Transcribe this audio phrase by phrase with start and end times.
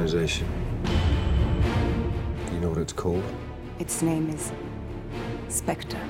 [0.00, 0.46] organization.
[2.54, 3.22] You know what it's called?
[3.78, 4.50] Its name is
[5.48, 6.00] Spectre.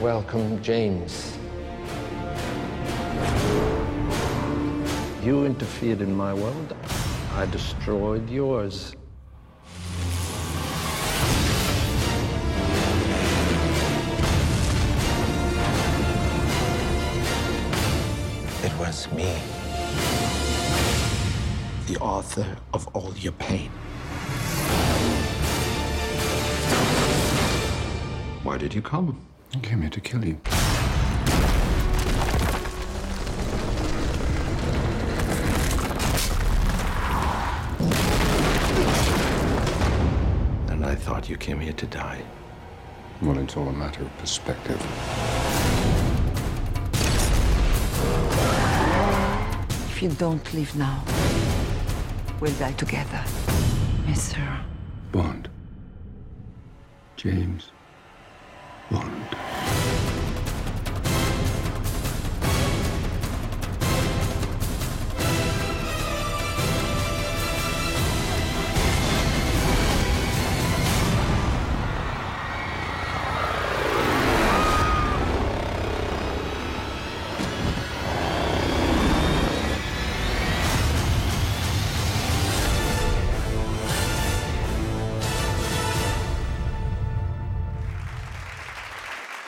[0.00, 1.36] Welcome, James.
[5.22, 6.74] You interfered in my world.
[7.34, 8.94] I destroyed yours.
[19.10, 19.24] Me,
[21.86, 23.68] the author of all your pain.
[28.42, 29.20] Why did you come?
[29.54, 30.40] I came here to kill you.
[40.68, 42.22] And I thought you came here to die.
[43.20, 44.80] Well, it's all a matter of perspective.
[50.02, 51.00] If you don't leave now,
[52.40, 53.22] we'll die together.
[54.04, 54.60] Mr.
[55.12, 55.48] Bond.
[57.14, 57.70] James
[58.90, 59.51] Bond.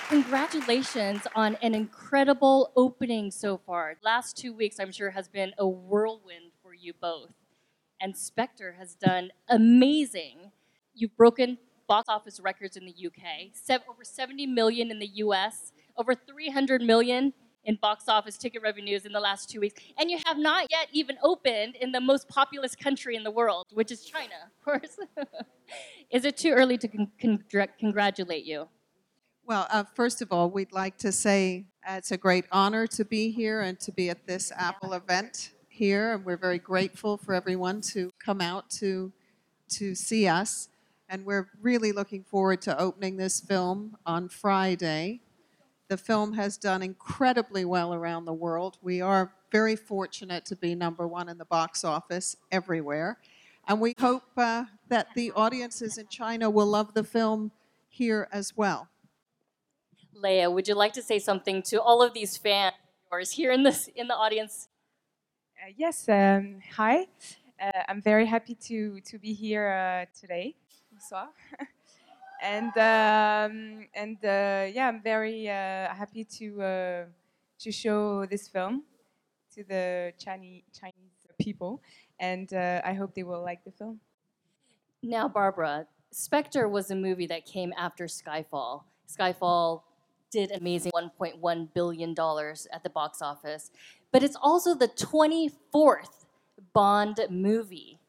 [0.08, 3.96] Congratulations on an incredible opening so far.
[4.02, 7.30] Last two weeks, I'm sure, has been a whirlwind for you both.
[8.02, 10.52] And Spectre has done amazing.
[10.94, 11.56] You've broken
[11.88, 17.32] box office records in the UK, over 70 million in the US, over 300 million
[17.64, 19.80] in box office ticket revenues in the last two weeks.
[19.98, 23.68] And you have not yet even opened in the most populous country in the world,
[23.72, 24.98] which is China, of course.
[26.10, 28.68] is it too early to con- con- congratulate you?
[29.46, 33.04] Well, uh, first of all, we'd like to say uh, it's a great honor to
[33.04, 37.34] be here and to be at this Apple event here, and we're very grateful for
[37.34, 39.12] everyone to come out to
[39.68, 40.70] to see us.
[41.10, 45.20] And we're really looking forward to opening this film on Friday.
[45.88, 48.78] The film has done incredibly well around the world.
[48.80, 53.18] We are very fortunate to be number one in the box office everywhere.
[53.68, 57.52] And we hope uh, that the audiences in China will love the film
[57.90, 58.88] here as well.
[60.22, 62.74] Léa, would you like to say something to all of these fans
[63.32, 64.68] here in this in the audience?
[65.62, 67.06] Uh, yes, um, hi.
[67.60, 70.56] Uh, I'm very happy to, to be here uh, today.
[70.90, 71.28] Bonsoir.
[72.42, 77.04] and um, and uh, yeah, I'm very uh, happy to uh,
[77.60, 78.82] to show this film
[79.54, 81.82] to the Chinese Chinese people,
[82.18, 84.00] and I hope they will like the film.
[85.02, 88.82] Now, Barbara, Spectre was a movie that came after Skyfall.
[89.08, 89.82] Skyfall
[90.34, 93.70] did amazing $1.1 billion at the box office.
[94.10, 96.26] But it's also the 24th
[96.72, 98.00] Bond movie.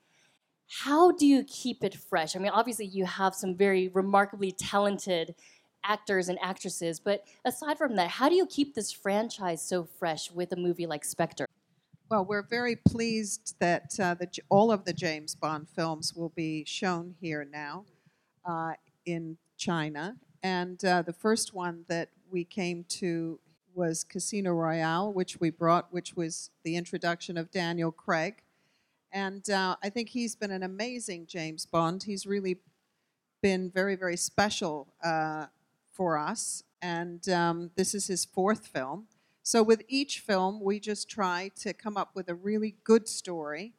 [0.67, 2.35] How do you keep it fresh?
[2.35, 5.35] I mean, obviously, you have some very remarkably talented
[5.83, 10.31] actors and actresses, but aside from that, how do you keep this franchise so fresh
[10.31, 11.45] with a movie like Spectre?
[12.09, 16.65] Well, we're very pleased that uh, the, all of the James Bond films will be
[16.65, 17.85] shown here now
[18.45, 18.73] uh,
[19.05, 20.15] in China.
[20.41, 23.39] And uh, the first one that we came to
[23.75, 28.41] was Casino Royale, which we brought, which was the introduction of Daniel Craig.
[29.11, 32.03] And uh, I think he's been an amazing James Bond.
[32.03, 32.57] He's really
[33.41, 35.47] been very, very special uh,
[35.91, 36.63] for us.
[36.81, 39.07] And um, this is his fourth film.
[39.43, 43.73] So, with each film, we just try to come up with a really good story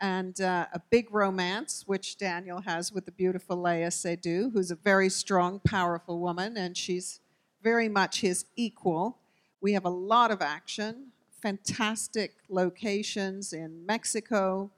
[0.00, 4.76] and uh, a big romance, which Daniel has with the beautiful Léa Seydoux, who's a
[4.76, 7.20] very strong, powerful woman, and she's
[7.62, 9.18] very much his equal.
[9.60, 11.08] We have a lot of action,
[11.42, 14.70] fantastic locations in Mexico,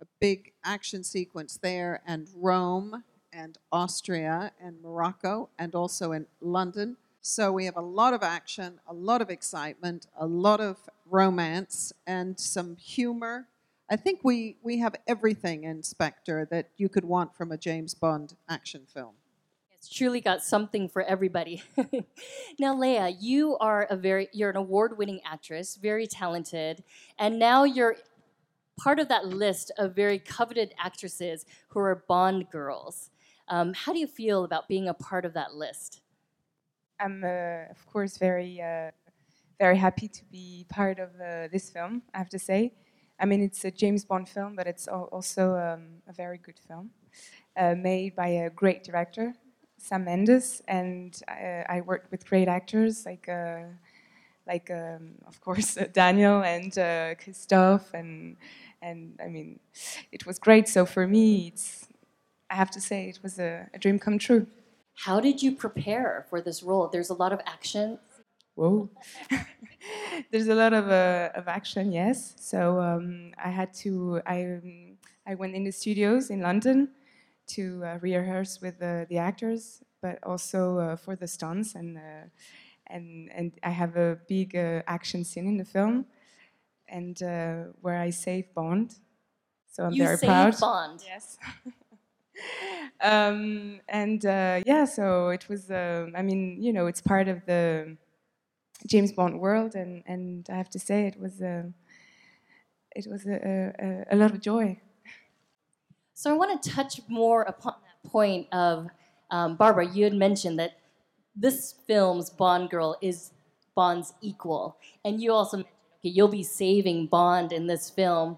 [0.00, 3.02] a big action sequence there, and Rome,
[3.32, 6.96] and Austria, and Morocco, and also in London.
[7.20, 11.92] So we have a lot of action, a lot of excitement, a lot of romance,
[12.06, 13.48] and some humor.
[13.90, 17.94] I think we, we have everything in Spectre that you could want from a James
[17.94, 19.14] Bond action film.
[19.78, 21.62] It's truly got something for everybody.
[22.58, 26.82] now, Léa, you are a very you're an award-winning actress, very talented,
[27.16, 27.96] and now you're
[28.76, 33.10] part of that list of very coveted actresses who are Bond girls.
[33.48, 36.00] Um, how do you feel about being a part of that list?
[37.00, 38.90] I'm, uh, of course, very, uh,
[39.58, 42.02] very happy to be part of uh, this film.
[42.12, 42.74] I have to say,
[43.20, 46.90] I mean, it's a James Bond film, but it's also um, a very good film,
[47.56, 49.34] uh, made by a great director,
[49.78, 53.62] Sam Mendes, and I, I worked with great actors like, uh,
[54.46, 58.36] like um, of course, uh, Daniel and uh, Christophe, and
[58.82, 59.60] and I mean,
[60.12, 60.68] it was great.
[60.68, 61.88] So for me, it's
[62.50, 64.46] I have to say it was a, a dream come true.
[64.94, 66.88] How did you prepare for this role?
[66.88, 67.98] There's a lot of action.
[68.54, 68.90] Whoa.
[70.32, 72.34] There's a lot of, uh, of action, yes.
[72.40, 74.96] So um, I had to, I, um,
[75.26, 76.88] I went in the studios in London
[77.48, 81.74] to uh, rehearse with the, the actors, but also uh, for the stunts.
[81.74, 82.26] And, uh,
[82.86, 86.06] and, and I have a big uh, action scene in the film
[86.88, 88.94] and uh, where I save Bond.
[89.70, 90.58] So I'm you very proud.
[90.58, 91.02] Bond.
[91.06, 91.38] Yes.
[93.00, 95.70] um, and uh, yeah, so it was.
[95.70, 97.96] um I mean, you know, it's part of the
[98.86, 101.72] James Bond world, and and I have to say, it was a,
[102.96, 104.80] it was a, a, a lot of joy.
[106.18, 108.88] So I want to touch more upon that point of
[109.30, 109.86] um, Barbara.
[109.86, 110.72] You had mentioned that
[111.36, 113.30] this film's Bond girl is
[113.76, 118.36] Bond's equal, and you also mentioned okay, you'll be saving Bond in this film,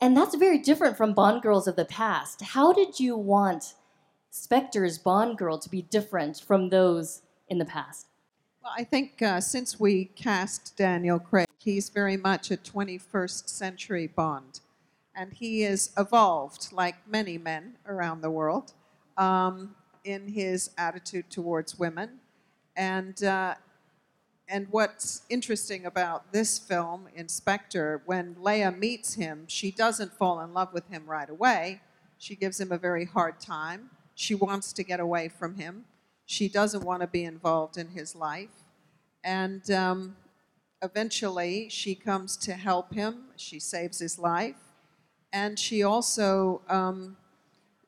[0.00, 2.40] and that's very different from Bond girls of the past.
[2.40, 3.74] How did you want
[4.30, 8.06] Spectre's Bond girl to be different from those in the past?
[8.64, 14.06] Well, I think uh, since we cast Daniel Craig, he's very much a 21st century
[14.06, 14.60] Bond.
[15.14, 18.72] And he has evolved, like many men around the world,
[19.16, 19.74] um,
[20.04, 22.20] in his attitude towards women.
[22.76, 23.54] And, uh,
[24.48, 30.40] and what's interesting about this film, in Spectre, when Léa meets him, she doesn't fall
[30.40, 31.80] in love with him right away.
[32.18, 33.90] She gives him a very hard time.
[34.14, 35.84] She wants to get away from him.
[36.24, 38.64] She doesn't want to be involved in his life.
[39.24, 40.16] And um,
[40.82, 43.24] eventually, she comes to help him.
[43.36, 44.56] She saves his life.
[45.32, 47.16] And she also um,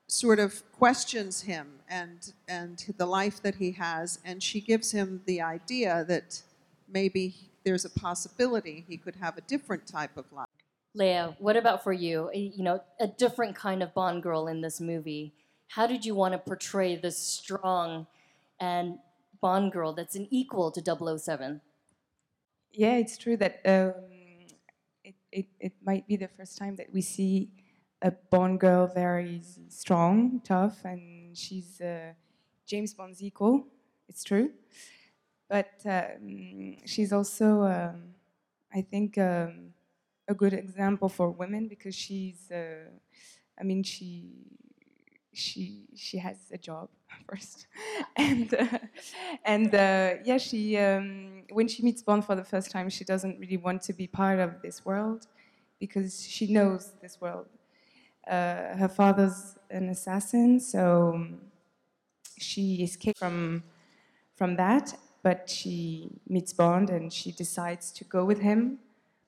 [0.06, 4.19] sort of questions him and, and the life that he has.
[4.25, 6.43] And she gives him the idea that
[6.88, 10.49] maybe there's a possibility he could have a different type of life.
[10.96, 12.31] Léa, what about for you?
[12.32, 15.35] You know, a different kind of Bond girl in this movie.
[15.69, 18.06] How did you want to portray this strong
[18.61, 18.99] and
[19.41, 21.61] Bond girl that's an equal to 007?
[22.73, 23.94] Yeah, it's true that um,
[25.34, 27.50] it, it, might be the first time that we see
[28.00, 32.12] a Bond girl very strong, tough, and she's uh,
[32.66, 33.66] James Bond's equal.
[34.08, 34.50] It's true.
[35.48, 38.14] But um, she's also, um,
[38.72, 39.75] I think, um,
[40.28, 42.88] a good example for women because she's, uh,
[43.58, 44.31] I mean, she
[45.32, 46.88] she she has a job
[47.28, 47.66] first,
[48.16, 48.78] and uh,
[49.44, 53.38] and uh, yeah, she um, when she meets Bond for the first time, she doesn't
[53.38, 55.26] really want to be part of this world
[55.78, 57.46] because she knows this world.
[58.26, 61.26] Uh, her father's an assassin, so
[62.38, 63.62] she escaped from
[64.36, 68.79] from that, but she meets Bond and she decides to go with him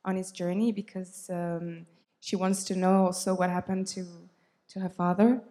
[0.05, 1.87] on his journey because um,
[2.21, 4.05] she wants to know also what happened to
[4.69, 5.43] to her father.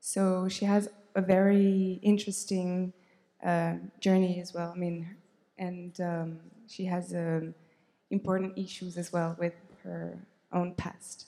[0.00, 2.92] So she has a very interesting
[3.44, 4.72] uh, journey as well.
[4.74, 5.08] I mean,
[5.58, 7.54] and um, she has um,
[8.10, 9.54] important issues as well with
[9.84, 10.18] her
[10.52, 11.26] own past.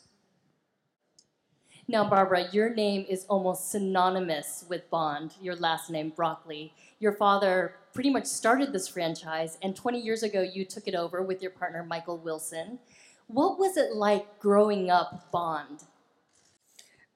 [1.87, 6.73] Now, Barbara, your name is almost synonymous with Bond, your last name, Broccoli.
[6.99, 11.23] Your father pretty much started this franchise, and 20 years ago, you took it over
[11.23, 12.79] with your partner, Michael Wilson.
[13.26, 15.85] What was it like growing up Bond?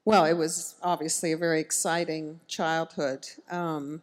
[0.09, 3.27] Well, it was obviously a very exciting childhood.
[3.51, 4.01] Um,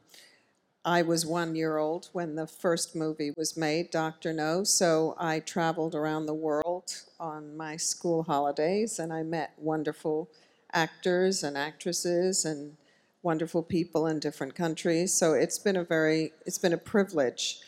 [0.85, 4.31] I was one year old when the first movie was made, Dr.
[4.31, 10.29] No, so I traveled around the world on my school holidays and I met wonderful
[10.71, 12.77] actors and actresses and
[13.23, 15.11] wonderful people in different countries.
[15.11, 17.61] So it's been a very, it's been a privilege.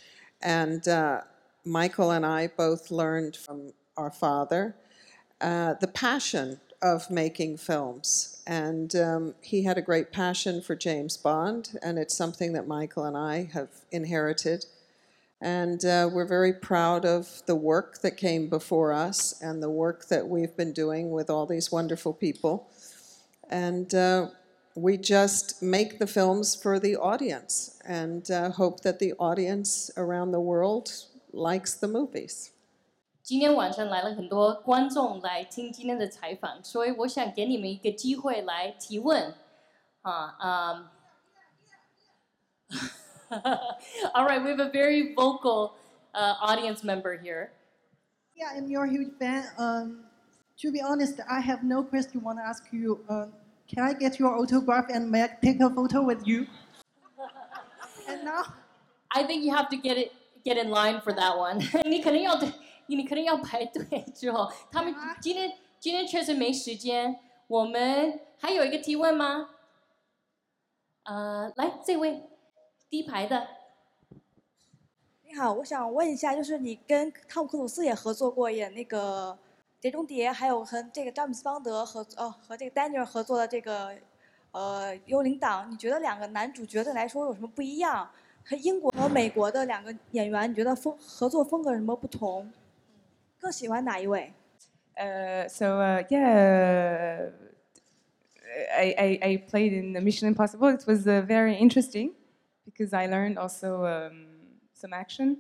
[0.44, 1.22] And uh,
[1.66, 4.76] Michael and I both learned from our father
[5.42, 8.42] uh, the passion of making films.
[8.46, 13.04] And um, he had a great passion for James Bond, and it's something that Michael
[13.04, 14.66] and I have inherited.
[15.42, 20.08] And uh, we're very proud of the work that came before us and the work
[20.08, 22.70] that we've been doing with all these wonderful people.
[23.50, 24.30] And uh,
[24.76, 30.32] we just make the films for the audience and uh, hope that the audience around
[30.32, 30.92] the world
[31.34, 32.52] likes the movies.
[33.27, 39.35] 今天晚上来了很多观众来听今天的采访，所以我想给你们一个机会来提问。
[40.03, 40.89] 啊，um,
[44.13, 45.75] All right, we have a very vocal
[46.13, 47.53] uh, audience member here.
[48.35, 49.45] Yeah, I'm your huge fan.
[49.57, 50.05] Um,
[50.61, 53.05] to be honest, I have no question want to ask you.
[53.09, 53.33] Um,
[53.69, 56.47] can I get your autograph and may I take a photo with you?
[58.09, 58.43] and now,
[59.11, 60.13] I think you have to get it
[60.45, 62.51] get in line for that one 你肯定要对，
[62.96, 63.84] 你肯定要排队
[64.16, 67.20] 之后，他们今天今天确实没时间。
[67.48, 69.50] 我们还有一个提问吗？
[71.04, 72.24] 呃，来这位
[72.90, 73.48] 第一排的，
[75.24, 79.32] 你好，我想问一下，就是你跟汤姆克鲁斯也合作过演那个
[79.80, 83.96] 《碟中谍》，还有和这个詹姆斯邦德合哦和这个丹尼尔合作的这个
[84.52, 88.10] 呃《幽灵党》，你觉得两个男主角的来说有什么不一样？
[88.44, 92.52] 和英国和美国的两个演员，你觉得风合作风格有什么不同？
[93.41, 94.33] 更喜欢哪一位？
[94.95, 97.31] Uh, so uh, yeah,
[98.77, 100.69] I, I, I played in the Mission Impossible.
[100.69, 102.13] It was uh, very interesting
[102.67, 104.27] because I learned also um,
[104.75, 105.39] some action.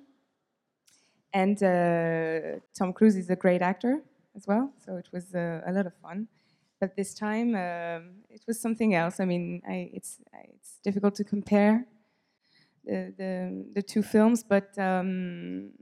[1.34, 4.02] And uh, Tom Cruise is a great actor
[4.34, 6.28] as well, so it was uh, a lot of fun.
[6.80, 9.20] But this time um, it was something else.
[9.20, 11.84] I mean, I, it's it's difficult to compare
[12.86, 14.78] the the, the two films, but.
[14.78, 15.72] Um,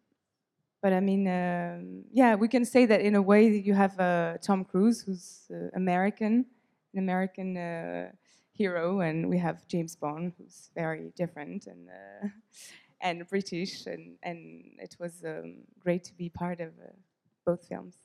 [0.86, 4.00] but I mean, um, yeah, we can say that in a way that you have
[4.00, 6.46] uh, Tom Cruise, who's uh, American,
[6.94, 8.12] an American uh,
[8.54, 12.27] hero, and we have James Bond, who's very different and uh,
[13.01, 16.92] and British, and and it was um, great to be part of uh,
[17.48, 17.96] both films.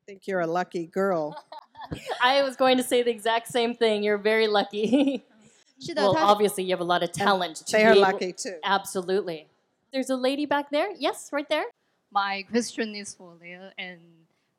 [0.00, 1.36] I think you're a lucky girl.
[2.22, 4.02] I was going to say the exact same thing.
[4.02, 5.26] You're very lucky.
[5.94, 7.64] well, obviously, you have a lot of talent.
[7.70, 8.56] They are lucky too.
[8.64, 9.46] Absolutely.
[9.92, 10.88] There's a lady back there.
[10.96, 11.66] Yes, right there.
[12.10, 14.00] My question is for Leo, and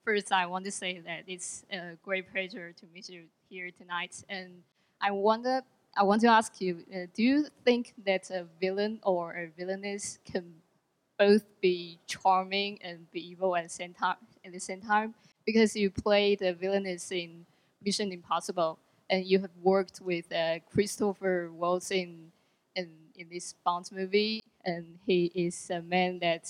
[0.05, 4.24] first I want to say that it's a great pleasure to meet you here tonight.
[4.29, 4.63] And
[5.01, 5.62] I wonder,
[5.98, 10.20] I want to ask you, uh, do you think that a villain or a villainess
[10.25, 10.53] can
[11.20, 14.17] both be charming and be evil at the same time?
[14.46, 15.13] At the same time,
[15.46, 17.46] because you played a villainess in
[17.84, 18.79] Mission Impossible,
[19.10, 22.31] and you have worked with uh, Christopher Waltz in,
[22.75, 26.50] in in this Bond movie, and he is a man that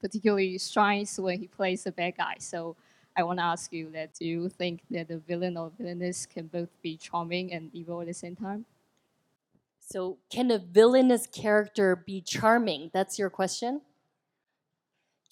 [0.00, 2.36] particularly shines when he plays a bad guy.
[2.38, 2.76] So
[3.16, 6.48] I want to ask you that do you think that the villain or villainess can
[6.48, 8.66] both be charming and evil at the same time?
[9.88, 12.90] So, can a villainous character be charming?
[12.92, 13.82] That's your question?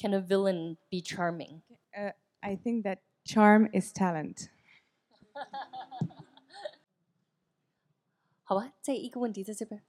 [0.00, 1.62] Can a villain be charming?
[1.92, 4.50] Uh, I think that charm is talent.
[8.44, 9.82] 好吧，这一个问题在这边。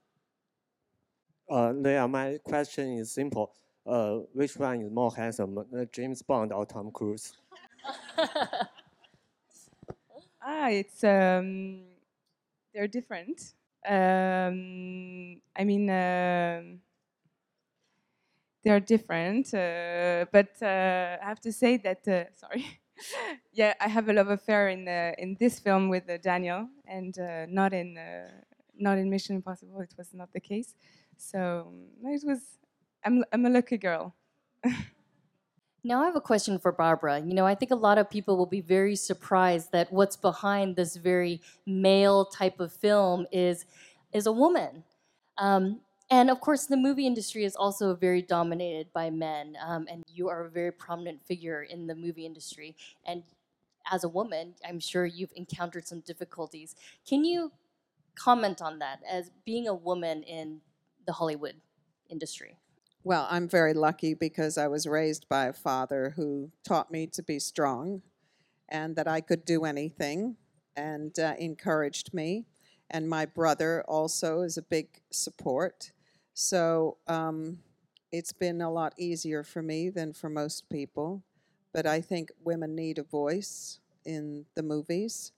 [1.47, 3.51] Uh, yeah, my question is simple.
[3.86, 7.32] Uh, which one is more handsome, uh, James Bond or Tom Cruise?
[10.42, 11.82] Ah, it's um,
[12.72, 13.54] they're different.
[13.86, 16.80] Um, I mean, um
[18.62, 22.66] they're different, uh, but uh, I have to say that uh, sorry.
[23.52, 27.18] yeah, I have a love affair in uh, in this film with uh, Daniel, and
[27.18, 28.28] uh, not in uh,
[28.78, 29.80] not in Mission Impossible.
[29.80, 30.74] It was not the case.
[31.16, 31.72] So
[32.04, 32.40] it was.
[33.04, 34.14] I'm I'm a lucky girl.
[35.82, 37.20] Now I have a question for Barbara.
[37.20, 40.76] You know, I think a lot of people will be very surprised that what's behind
[40.76, 43.64] this very male type of film is
[44.12, 44.84] is a woman.
[45.38, 45.80] Um,
[46.10, 49.56] and of course, the movie industry is also very dominated by men.
[49.64, 52.76] Um, and you are a very prominent figure in the movie industry.
[53.06, 53.22] And
[53.90, 56.74] as a woman, I'm sure you've encountered some difficulties.
[57.08, 57.52] Can you
[58.16, 60.60] comment on that as being a woman in
[61.06, 61.54] the Hollywood
[62.10, 62.59] industry?
[63.02, 67.22] Well, I'm very lucky because I was raised by a father who taught me to
[67.22, 68.02] be strong
[68.68, 70.36] and that I could do anything
[70.76, 72.44] and uh, encouraged me.
[72.90, 75.92] And my brother also is a big support.
[76.34, 77.60] So um,
[78.12, 81.22] it's been a lot easier for me than for most people.
[81.72, 85.32] But I think women need a voice in the movies.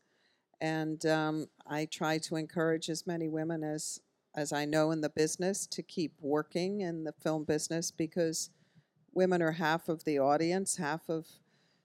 [0.61, 4.01] And um, I try to encourage as many women as
[4.35, 8.51] as I know in the business, to keep working in the film business because
[9.13, 11.27] women are half of the audience, half of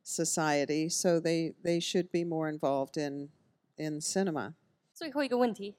[0.03, 3.29] society, so they, they should be more involved in
[3.77, 4.55] in cinema.
[4.93, 5.75] 最后一个问题。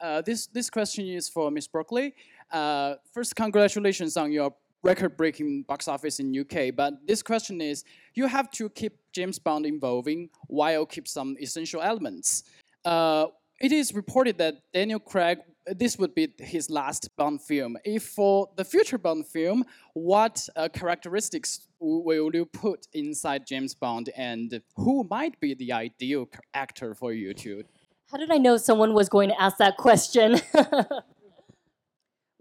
[0.00, 2.14] Uh, this this question is for Miss Broccoli.
[2.50, 6.74] Uh, first, congratulations on your record-breaking box office in UK.
[6.74, 11.82] But this question is: you have to keep James Bond involving while keep some essential
[11.82, 12.44] elements.
[12.84, 13.26] Uh,
[13.60, 15.38] it is reported that Daniel Craig.
[15.66, 17.76] This would be his last Bond film.
[17.84, 24.10] If for the future Bond film, what uh, characteristics will you put inside James Bond,
[24.16, 27.62] and who might be the ideal actor for you to
[28.10, 30.40] How did I know someone was going to ask that question?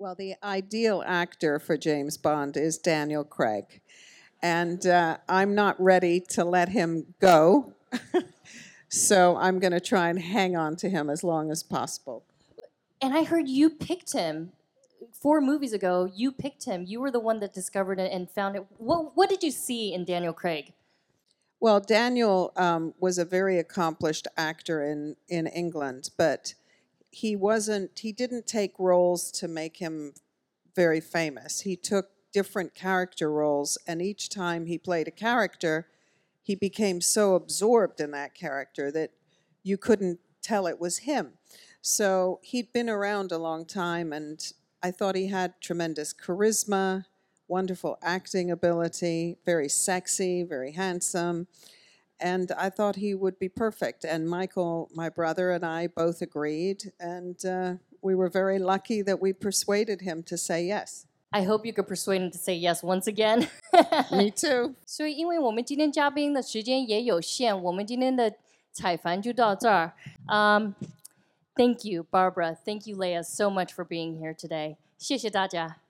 [0.01, 3.81] Well, the ideal actor for James Bond is Daniel Craig.
[4.41, 7.73] And uh, I'm not ready to let him go.
[8.89, 12.25] so I'm going to try and hang on to him as long as possible.
[13.01, 14.51] And I heard you picked him
[15.13, 16.12] four movies ago.
[16.13, 16.84] You picked him.
[16.86, 18.65] You were the one that discovered it and found it.
[18.77, 20.74] What What did you see in Daniel Craig?
[21.62, 26.53] Well, Daniel um, was a very accomplished actor in, in England, but
[27.12, 30.13] he wasn't, he didn't take roles to make him
[30.74, 31.62] very famous.
[31.62, 35.88] He took different character roles, and each time he played a character,
[36.50, 39.12] he became so absorbed in that character that
[39.62, 41.34] you couldn't tell it was him.
[41.79, 44.41] So he'd been around a long time, and
[44.82, 47.06] I thought he had tremendous charisma,
[47.48, 51.46] wonderful acting ability, very sexy, very handsome.
[52.20, 54.03] And I thought he would be perfect.
[54.03, 56.91] And Michael, my brother, and I both agreed.
[57.00, 61.06] And uh, we were very lucky that we persuaded him to say yes.
[61.30, 63.49] I hope you could persuade him to say yes once again.
[64.12, 64.75] Me too.
[64.87, 68.34] 所以，因为我们今天嘉宾的时间也有限，我们今天的
[68.73, 69.94] 采访就到这儿。
[70.28, 70.75] Um,
[71.56, 72.56] thank you, Barbara.
[72.64, 74.76] Thank you, Leah, so much for being here today.
[74.96, 75.80] 谢谢大家。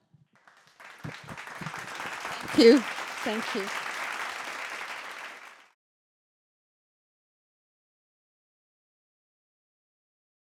[2.55, 2.79] Thank you.
[3.23, 3.78] Thank you.